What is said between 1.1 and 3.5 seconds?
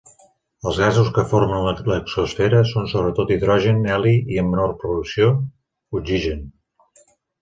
que formen l'exosfera són sobretot